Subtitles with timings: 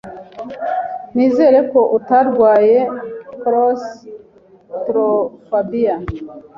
[1.15, 2.75] Nizere ko utarwaye
[3.41, 5.95] claustrophobia.